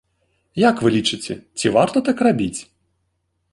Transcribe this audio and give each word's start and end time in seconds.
Як 0.61 0.75
вы 0.85 0.89
лічыце, 0.95 1.37
ці 1.63 1.73
варта 1.77 1.97
так 2.09 2.25
рабіць? 2.31 2.59